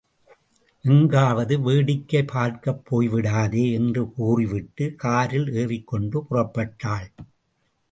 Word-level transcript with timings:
எங்காவது 0.83 1.59
வேடிக்கை 1.59 2.23
பார்க்கப் 2.23 2.81
போய்விடாதே 2.89 3.71
என்று 3.73 4.11
கூறிவிட்டு, 4.11 4.95
காரில் 4.95 5.53
ஏறிக்கொண்டு 5.53 6.25
புறப்பட்டாள். 6.29 7.07